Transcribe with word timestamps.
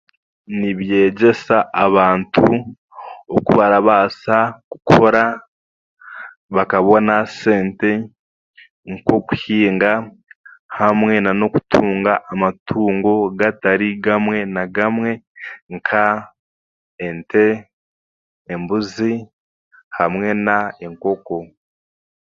Nibyegyesa 0.59 1.57
abantu 1.85 2.45
oku 3.35 3.51
barabaasa 3.59 4.37
kukora 4.71 5.23
bakabona 6.55 7.15
sente 7.39 7.91
nk'okuhinga, 8.91 9.91
hamwe 10.79 11.13
n'okutunga 11.37 12.13
amatungo 12.33 13.13
gatari 13.39 13.89
gamwe 14.05 14.37
na 14.55 14.63
gamwe, 14.75 15.11
nka 15.75 16.05
ente, 17.07 17.45
embuzi 18.53 19.13
hamwe 19.97 20.27
na 20.45 20.57
enkoko. 20.85 21.37